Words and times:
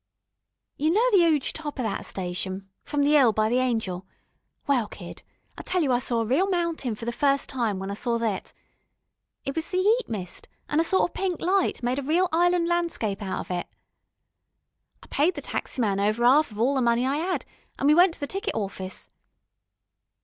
You 0.77 0.89
know 0.89 1.07
the 1.11 1.19
'uge 1.31 1.53
top 1.53 1.79
o' 1.79 1.83
thet 1.83 2.07
station 2.07 2.67
from 2.83 3.03
the 3.03 3.15
'ill 3.17 3.31
by 3.31 3.49
the 3.49 3.59
Angel 3.59 4.03
well, 4.65 4.87
kid, 4.87 5.21
I 5.59 5.61
tell 5.61 5.83
you 5.83 5.91
I 5.91 5.99
saw 5.99 6.21
a 6.21 6.25
reel 6.25 6.47
mountain 6.49 6.95
for 6.95 7.05
the 7.05 7.11
first 7.11 7.47
time, 7.47 7.77
when 7.77 7.91
I 7.91 7.93
saw 7.93 8.17
thet. 8.17 8.51
It 9.45 9.55
was 9.55 9.69
the 9.69 9.77
'eat 9.77 10.09
mist, 10.09 10.47
an' 10.69 10.79
a 10.79 10.83
sort 10.83 11.11
o' 11.11 11.13
pink 11.13 11.39
light 11.39 11.83
made 11.83 11.99
a 11.99 12.01
reel 12.01 12.27
'ighland 12.33 12.67
landscape 12.67 13.21
out 13.21 13.41
of 13.41 13.51
it. 13.51 13.67
I 15.03 15.07
paid 15.09 15.35
the 15.35 15.41
taxi 15.43 15.79
man 15.79 15.99
over 15.99 16.25
'alf 16.25 16.49
of 16.49 16.59
all 16.59 16.73
the 16.73 16.81
money 16.81 17.05
I 17.05 17.17
'ad, 17.19 17.45
an' 17.77 17.85
we 17.85 17.93
went 17.93 18.15
to 18.15 18.19
the 18.19 18.25
ticket 18.25 18.55
awfice. 18.55 19.11